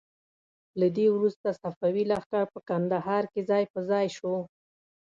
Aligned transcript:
له 0.79 0.87
دې 0.97 1.07
وروسته 1.15 1.49
صفوي 1.61 2.03
لښکر 2.11 2.43
په 2.53 2.59
کندهار 2.69 3.23
کې 3.33 3.41
ځای 3.49 3.63
په 3.73 3.79
ځای 3.89 4.07
شو. 4.17 4.35